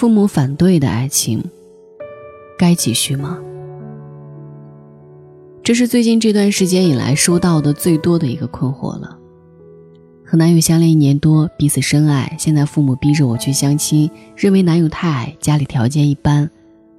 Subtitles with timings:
[0.00, 1.44] 父母反对的爱情，
[2.58, 3.38] 该继续吗？
[5.62, 9.18] 这是最近这段时间以来收到的最多的一个困惑了。
[10.24, 16.48] 和男友相恋一年多，彼此深爱，现在父母逼着我去相亲，认为男友太矮，家里条件一般，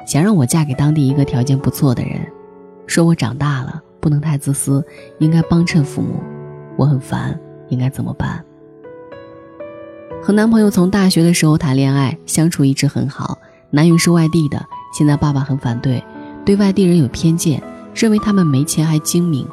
[0.06, 2.22] 想让我嫁给当地一个条件不错的人，
[2.86, 4.86] 说我长大了不能太自私，
[5.18, 6.20] 应该帮衬父母，
[6.78, 7.36] 我很烦，
[7.70, 8.46] 应该怎么办？
[10.24, 13.36] 和男朋友从大学的时候谈恋爱，相处一直很好，
[13.72, 16.02] 男友是外地的，现在爸爸很反对，
[16.46, 17.62] 对外地人有偏见，
[17.96, 19.48] 认为他们没钱还精明，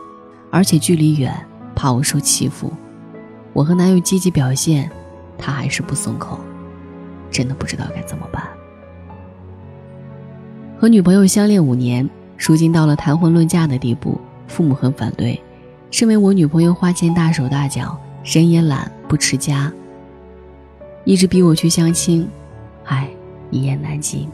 [0.50, 1.34] 而且距离远，
[1.74, 2.70] 怕我受欺负。
[3.54, 4.90] 我和男友积极表现，
[5.38, 6.38] 他还是不松口，
[7.30, 8.42] 真的不知道该怎么办。
[10.78, 15.42] 和女朋友相恋五年，如今到了谈婚论嫁的地步，父母很反对，
[15.90, 19.72] 认为我女朋友花钱大手大脚，人也懒，不持家。
[21.08, 22.28] 一直逼我去相亲，
[22.84, 23.08] 唉，
[23.50, 24.28] 一言难尽。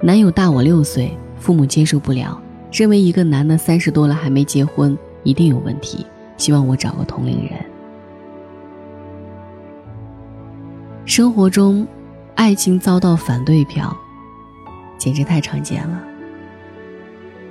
[0.00, 7.58] 男友大我六岁，父母接受不了，认为一个男的三十多了还没结婚，一定有问题，希望我找个同龄人。
[11.04, 11.84] 生活中，
[12.36, 13.92] 爱情遭到反对票，
[14.98, 16.00] 简直太常见了。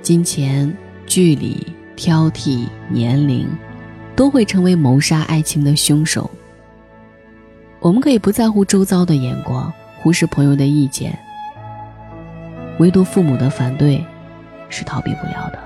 [0.00, 3.46] 金钱、距离、挑剔、年龄，
[4.16, 6.30] 都会成为谋杀爱情的凶手。
[7.84, 11.18] 我们可以不在乎周遭的眼光，忽视朋友的意见，
[12.78, 14.02] 唯独父母的反对，
[14.70, 15.58] 是逃避不了的。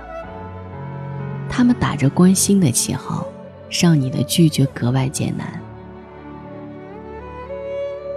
[1.49, 3.25] 他们打着关心的旗号，
[3.71, 5.47] 让你的拒绝格外艰难。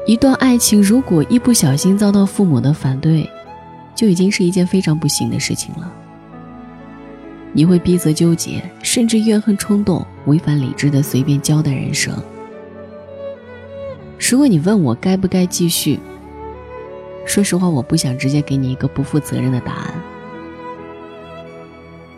[0.08, 3.30] 一段爱情如果一不小心遭到父母的反对，
[3.94, 5.94] 就已经是一件非常不幸的事情了。
[7.54, 12.12] 你会逼责纠结，甚至怨恨冲动，违反理智的随便交代人生。
[14.30, 16.00] 如果你问我该不该继续，
[17.26, 19.94] 说实话，我不想直接给你一个不负责任的答案。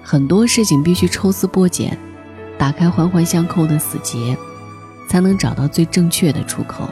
[0.03, 1.97] 很多事情必须抽丝剥茧，
[2.56, 4.38] 打开环环相扣的死结，
[5.09, 6.88] 才能找到最正确的出口。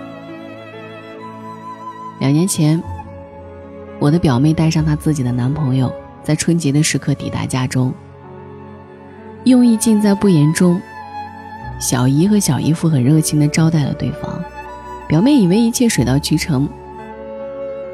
[2.19, 2.81] 两年前，
[3.99, 5.93] 我的表妹带上她自己的男朋友，
[6.23, 7.93] 在春节的时刻抵达家中。
[9.43, 10.81] 用意尽在不言中，
[11.79, 14.30] 小姨和小姨夫很热情地招待了对方。
[15.11, 16.69] 表妹以为一切水到渠成，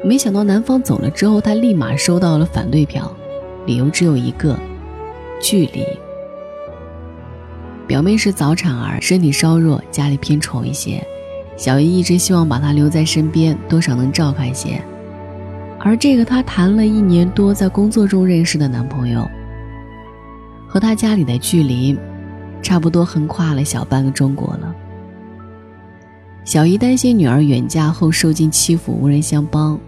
[0.04, 3.12] 没想到男方走了之后，她立马收到了反对票，
[3.66, 4.56] 理由只有一个：
[5.42, 5.84] 距离。
[7.88, 11.04] 表妹是早产儿，身体稍弱，家里偏宠一些。
[11.56, 14.80] 小姨一直希望把她留在身边，多少能照看些。
[15.80, 19.28] 而这个她谈了一年多，在工作中认识的男朋友，
[20.68, 21.98] 和她家里的距离，
[22.62, 24.72] 差不多横跨了小半个中国了。
[26.44, 29.78] 小姨担心女儿远嫁后受尽欺负，无人相帮。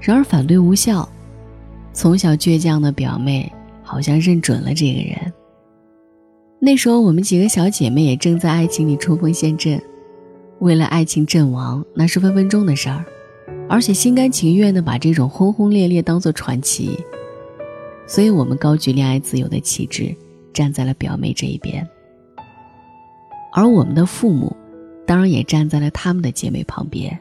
[0.00, 1.08] 然而反对无效，
[1.92, 3.50] 从小倔强的表妹
[3.82, 5.32] 好像认准了这个人。
[6.58, 9.80] 那时候我们几个小姐妹也正在爱情里冲锋陷阵。
[10.58, 13.02] 为了爱情阵亡，那是分分钟的事儿，
[13.68, 16.98] 而且心甘情愿地把这种轰轰烈烈当做传奇。
[18.06, 20.14] 所以，我们高举恋爱自由的旗帜，
[20.52, 21.88] 站在了表妹这一边。
[23.52, 24.54] 而我们的父母，
[25.10, 27.18] 当然也站在了他们的姐妹旁边。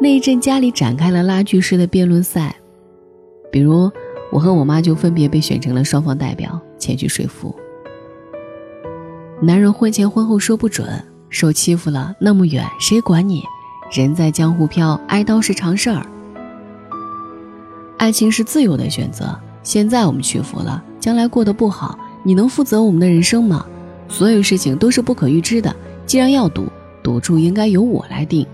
[0.00, 2.56] 那一阵，家里展开了拉锯式的辩论赛，
[3.52, 3.92] 比如
[4.32, 7.54] 我和我妈就分别被选成了双方代表，前去说服。
[9.42, 10.88] 男人婚前婚后说不准。
[11.28, 13.42] 受欺负了那么远，谁管你？
[13.92, 16.06] 人在江湖飘，挨刀是常事儿。
[17.98, 23.66] 爱情是自由的选择，现在我们屈服了，将来过得不好，你能负责我们的人生吗？
[24.08, 26.66] 所有事情都是不可预知的，既然要赌，
[27.02, 28.46] 赌注应该由我来定。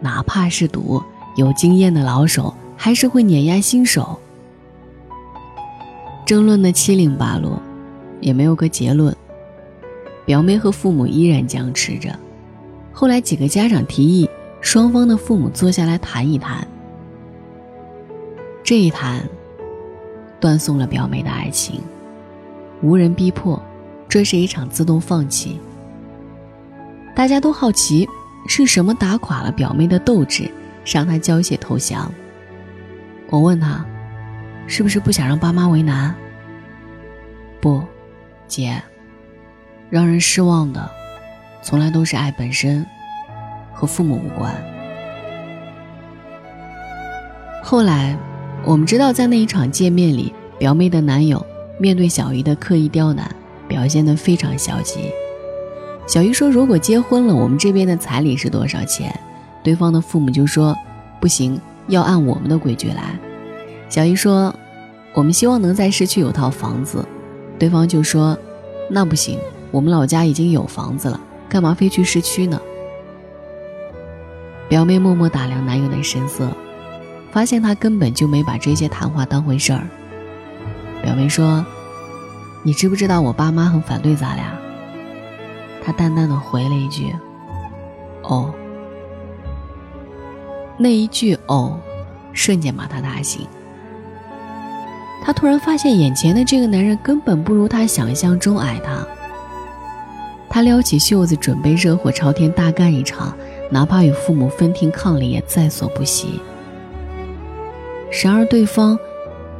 [0.00, 1.02] 哪怕是赌，
[1.36, 4.18] 有经验的老手还是会碾压新手。
[6.26, 7.58] 争论的七零八落，
[8.20, 9.16] 也没有个结论。
[10.26, 12.14] 表妹和父母依然僵持着，
[12.92, 14.28] 后来几个家长提议，
[14.60, 16.68] 双方的父母坐下来谈一谈。
[18.62, 19.26] 这一谈，
[20.38, 21.80] 断送了表妹的爱情，
[22.82, 23.58] 无人逼迫，
[24.06, 25.58] 这是一场自动放弃。
[27.18, 28.08] 大家都好奇，
[28.46, 30.48] 是什么打垮了表妹的斗志，
[30.84, 32.08] 让她缴械投降？
[33.28, 33.84] 我问她，
[34.68, 36.14] 是不是不想让爸妈为难？
[37.60, 37.82] 不，
[38.46, 38.80] 姐。
[39.90, 40.88] 让人失望的，
[41.60, 42.86] 从来都是爱本身，
[43.74, 44.54] 和父母无关。
[47.64, 48.16] 后来，
[48.64, 51.44] 我们知道，在那一场见面里，表妹的男友
[51.80, 53.28] 面对小姨的刻意刁难，
[53.66, 55.10] 表现得非常消极。
[56.08, 59.14] 小姨说：“如果结婚了，我们这边的彩礼是多少钱？
[59.62, 60.74] 对方的父母就说
[61.20, 63.14] ：“不行，要按我们的规矩来。”
[63.90, 64.54] 小姨说
[65.12, 67.06] ：“我们希望能在市区有套房子。”
[67.58, 68.36] 对方就说
[68.88, 69.38] ：“那不行，
[69.70, 72.58] 我们老家已经有房子了，干嘛非去市区呢？”
[74.66, 76.48] 表妹默默打量男友的神色，
[77.30, 79.86] 发现他根本就没把这些谈话当回事儿。
[81.02, 81.62] 表妹说
[82.64, 84.50] ：“你知不知道我爸妈很反对咱俩？”
[85.84, 87.14] 他淡淡的回了一句
[88.24, 88.52] ：“哦。”
[90.78, 91.78] 那一句“哦”，
[92.32, 93.46] 瞬间把他打醒。
[95.22, 99.06] 他突然发现，眼前的这个男人根本不如他想象中爱他。
[100.48, 103.36] 他撩起袖子，准备热火朝天大干一场，
[103.70, 106.40] 哪怕与父母分庭抗礼也在所不惜。
[108.22, 108.98] 然而，对方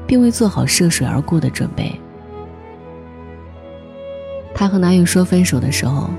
[0.07, 2.01] 并未做好涉水而过的准备。
[4.59, 6.11] 她和男友说分手的时候，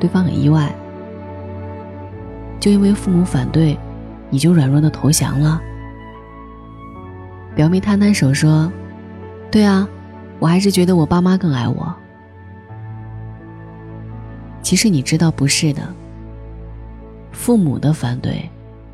[0.00, 0.74] 对方很意外，
[2.58, 3.78] 就因为父母反对，
[4.30, 5.60] 你就软弱的投降了。
[7.54, 8.72] 表妹摊摊手说
[9.52, 9.86] ：“对啊，
[10.38, 11.94] 我还是觉得我爸妈更爱我。
[14.62, 15.82] 其实你知道不是的，
[17.32, 18.48] 父母的反对，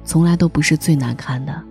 [0.05, 1.63] 从来都不是最难堪的。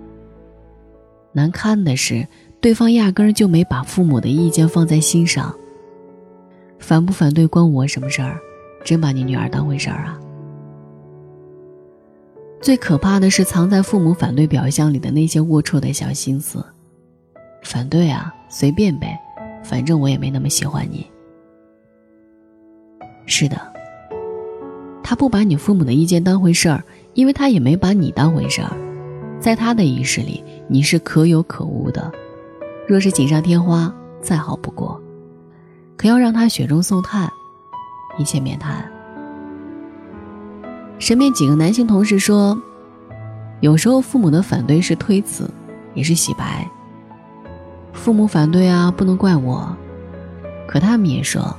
[1.34, 2.26] 难堪的是，
[2.62, 5.54] 对方压根儿就没把父母的意见放在心上。
[6.84, 8.38] 反不反对关我什么事儿？
[8.84, 10.20] 真把你女儿当回事儿啊？
[12.60, 16.64] 最可怕的是藏在父母反对表象里的那些龌龊的小心思。”
[17.64, 19.18] 反对啊，随便呗，
[19.64, 21.10] 反正我也没那么喜欢你。
[23.26, 23.56] 是的，
[25.02, 26.84] 他不把你父母的意见当回事儿，
[27.14, 28.70] 因为他也没把你当回事儿。
[29.40, 32.12] 在他的意识里，你是可有可无的，
[32.86, 35.02] 若是锦上添花，再好不过。
[35.96, 37.32] 可要让他雪中送炭，
[38.18, 38.84] 一切免谈。
[41.00, 42.58] 身边几个男性同事说，
[43.62, 45.50] 有时候父母的反对是推辞，
[45.94, 46.68] 也是洗白。
[47.92, 49.76] 父母反对啊，不能怪我。
[50.68, 51.56] 可他们也说，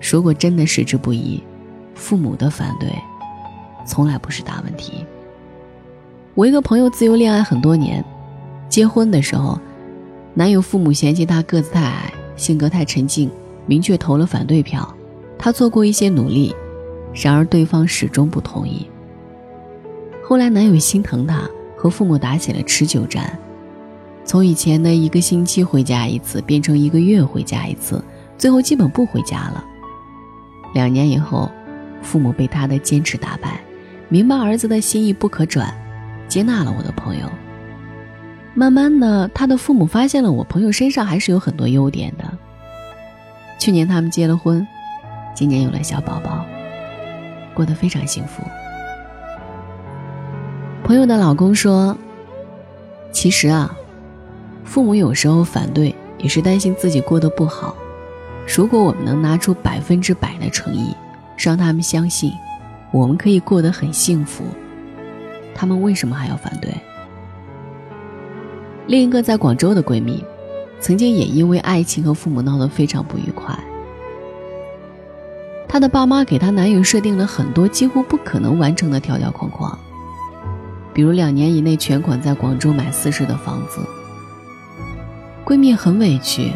[0.00, 1.42] 如果真的矢志不移，
[1.94, 2.90] 父母的反对，
[3.86, 5.04] 从来不是大问题。
[6.34, 8.02] 我一个朋友自由恋爱很多年，
[8.68, 9.60] 结婚的时候，
[10.34, 13.30] 男友父母嫌弃他个子太矮，性格太沉静，
[13.66, 14.96] 明确投了反对票。
[15.38, 16.54] 他做过一些努力，
[17.12, 18.86] 然而对方始终不同意。
[20.24, 23.38] 后来男友心疼她，和父母打起了持久战。
[24.24, 28.02] 从以前的一个星期回家一次，变成一个月回家一次，
[28.38, 29.64] 最后基本不回家了。
[30.74, 31.50] 两年以后，
[32.02, 33.60] 父母被他的坚持打败，
[34.08, 35.74] 明白儿子的心意不可转，
[36.28, 37.26] 接纳了我的朋友。
[38.54, 42.31] 慢慢的，他的父母发现了我朋友身上还是有很多优点的。
[43.58, 44.66] 去年他们结了婚，
[45.34, 46.44] 今年有了小宝宝，
[47.54, 48.42] 过得非常幸福。
[50.84, 51.96] 朋友的老公说
[53.12, 53.74] ：“其实啊。”
[54.64, 57.74] 父母有时候反对，也是担心自己过得不好。
[58.56, 60.94] 如果我们能拿出百分之百的诚意，
[61.36, 62.32] 让他们相信
[62.90, 64.44] 我们可以过得很幸福，
[65.54, 66.72] 他们为什么还要反对？
[68.86, 70.24] 另一个在广州的闺蜜，
[70.82, 73.56] 曾经也因为爱情和父母闹得非常不愉快。
[75.68, 79.78] 她的爸妈给她男友设定了很多几乎不可能完成的条条框框，
[80.92, 83.78] 比如两年以内全款在广州买四室的房子。
[85.46, 86.52] 闺蜜很委屈，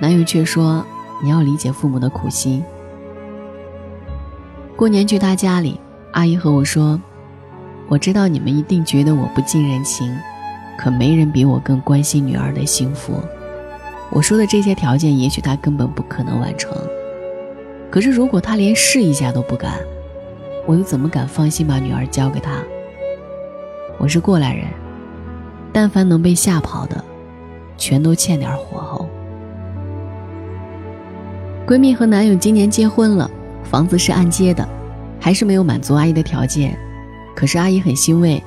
[0.00, 0.84] 男友却说
[1.22, 2.62] ：“你要理解父母的苦心。”
[4.74, 5.78] 过年去他家里，
[6.12, 7.00] 阿姨和我说
[7.86, 10.12] ：“我知道你们一定觉得我不近人情，
[10.76, 13.14] 可没人比我更关心女儿的幸福。
[14.10, 16.72] 我说的这些条件，也许他根本不可能完成。
[17.90, 19.78] 可是如果他连试一下都不敢，
[20.66, 22.62] 我又怎么敢放心把女儿交给他？
[23.98, 24.64] 我是过来人，
[25.72, 27.02] 但凡能被吓跑的。”
[27.76, 29.08] 全都欠点火候。
[31.66, 33.30] 闺蜜和男友今年结婚了，
[33.64, 34.68] 房子是按揭的，
[35.18, 36.76] 还是没有满足阿姨的条件。
[37.34, 38.42] 可是阿姨很欣慰，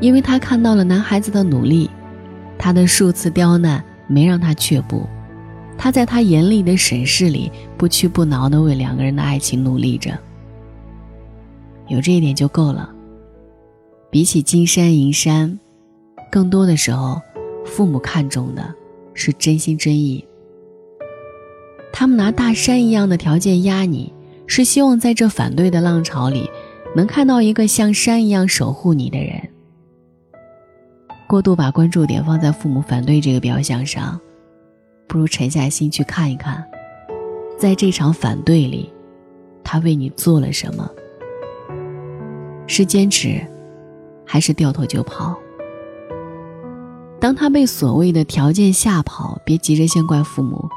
[0.00, 1.90] 因为她看到了男孩子的努力，
[2.56, 5.06] 他的数次刁难没让他却步，
[5.76, 10.18] 他在他严厉的审视里不屈不挠地为两个人的爱情努力着。
[11.88, 12.92] 有这一点就够了。
[14.10, 15.58] 比起金山银山，
[16.30, 17.20] 更多的时候。
[17.68, 18.72] 父母看重的
[19.12, 20.24] 是真心真意，
[21.92, 24.12] 他们拿大山一样的条件压你，
[24.46, 26.48] 是希望在这反对的浪潮里，
[26.94, 29.48] 能看到一个像山一样守护你的人。
[31.28, 34.20] 过度把关注点放在父母反对这个表象上，
[35.08, 36.64] 不如沉下心去看一看，
[37.58, 38.92] 在这场反对里，
[39.64, 40.88] 他为你做了什么？
[42.68, 43.44] 是坚持，
[44.24, 45.36] 还是掉头就跑？
[47.18, 50.68] 当他被所谓的条件吓跑，别急着先怪父母。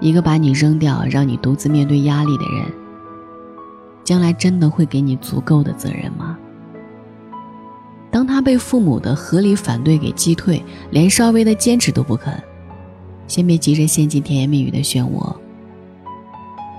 [0.00, 2.66] 一个把你扔掉，让你独自面对压力的人，
[4.04, 6.38] 将来真的会给你足够的责任吗？
[8.14, 12.32] 当他被父母的合理反对给击退，连稍微的坚持都不肯，
[13.26, 15.34] 先别急着陷进甜言蜜语的漩涡。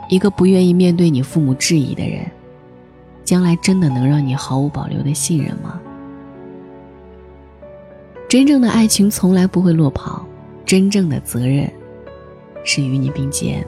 [0.08, 2.25] 一个不愿意面对你父母质疑的人，
[3.25, 5.77] 将来真的能让你毫无保留的信任吗？
[8.30, 10.25] 真正的爱情从来不会落跑，
[10.65, 11.70] 真正的责任
[12.63, 13.62] 是与你并肩。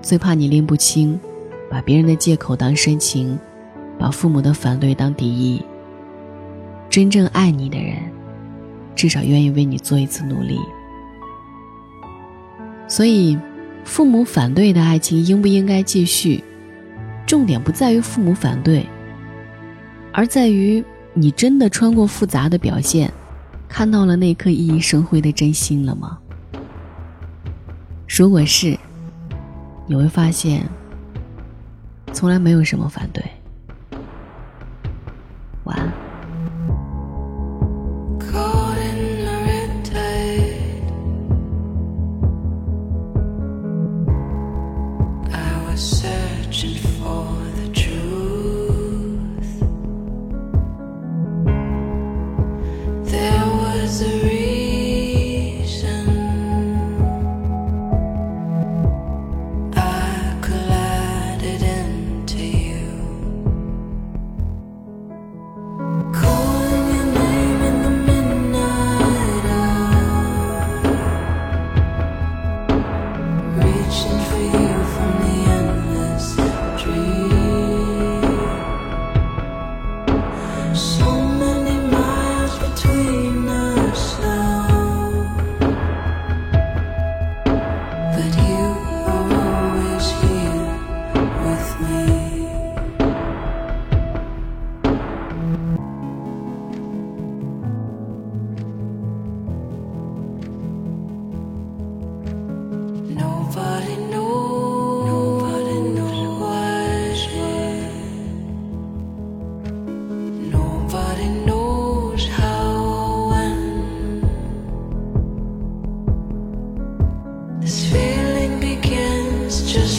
[0.00, 1.20] 最怕你拎不清，
[1.70, 3.38] 把别人的借口当深情，
[3.98, 5.62] 把父母的反对当敌意。
[6.96, 7.98] 真正爱你的人，
[8.94, 10.58] 至少愿意为你做一次努力。
[12.88, 13.38] 所以。
[13.84, 16.42] 父母反对的爱情应不应该继续？
[17.24, 18.84] 重点不在于父母反对，
[20.10, 20.84] 而在于
[21.14, 23.12] 你真的穿过复杂的表现，
[23.68, 26.18] 看到了那颗熠熠生辉的真心了吗？
[28.08, 28.76] 如果是，
[29.86, 30.66] 你会发现，
[32.12, 33.22] 从来没有什么反对。